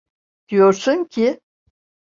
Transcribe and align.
Diyorsun 0.49 1.03
ki… 1.05 1.39